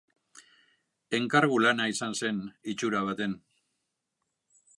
[1.17, 2.41] Enkargu-lana izan zen
[2.75, 3.37] itxura baten.